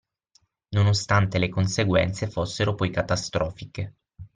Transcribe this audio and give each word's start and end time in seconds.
Nonostante 0.69 1.37
le 1.37 1.47
conseguenze 1.49 2.25
fossero 2.27 2.73
poi 2.73 2.89
catastrofiche. 2.89 3.95